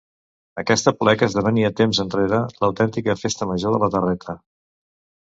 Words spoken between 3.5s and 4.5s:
Major de la Terreta.